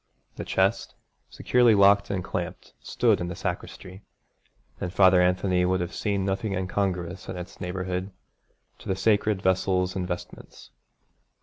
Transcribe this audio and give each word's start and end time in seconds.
The 0.35 0.45
chest, 0.45 0.95
securely 1.29 1.75
locked 1.75 2.09
and 2.09 2.23
clamped, 2.23 2.73
stood 2.79 3.21
in 3.21 3.27
the 3.27 3.35
sacristy; 3.35 4.01
and 4.79 4.91
Father 4.91 5.21
Anthony 5.21 5.63
would 5.63 5.79
have 5.79 5.93
seen 5.93 6.25
nothing 6.25 6.53
incongruous 6.53 7.29
in 7.29 7.37
its 7.37 7.61
neighbourhood 7.61 8.09
to 8.79 8.87
the 8.87 8.95
sacred 8.95 9.43
vessels 9.43 9.95
and 9.95 10.07
vestments. 10.07 10.71